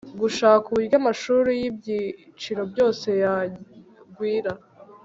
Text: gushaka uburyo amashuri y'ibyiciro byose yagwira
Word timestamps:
gushaka 0.21 0.65
uburyo 0.67 0.95
amashuri 1.01 1.51
y'ibyiciro 1.61 2.61
byose 2.71 3.07
yagwira 3.23 4.51